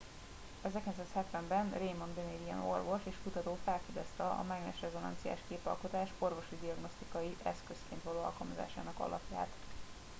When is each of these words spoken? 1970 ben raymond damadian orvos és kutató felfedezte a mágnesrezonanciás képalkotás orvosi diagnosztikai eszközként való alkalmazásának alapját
1970 0.61 1.47
ben 1.47 1.71
raymond 1.77 2.15
damadian 2.15 2.59
orvos 2.63 2.99
és 3.03 3.15
kutató 3.23 3.57
felfedezte 3.63 4.23
a 4.23 4.43
mágnesrezonanciás 4.47 5.39
képalkotás 5.47 6.09
orvosi 6.19 6.57
diagnosztikai 6.61 7.37
eszközként 7.43 8.03
való 8.03 8.19
alkalmazásának 8.19 8.99
alapját 8.99 9.49